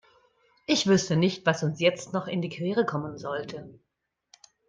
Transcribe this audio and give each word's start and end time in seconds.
Ich 0.65 0.87
wüsste 0.87 1.15
nicht, 1.15 1.45
was 1.45 1.61
uns 1.61 1.79
jetzt 1.79 2.11
noch 2.11 2.25
in 2.25 2.41
die 2.41 2.49
Quere 2.49 2.87
kommen 2.87 3.19
sollte. 3.19 3.69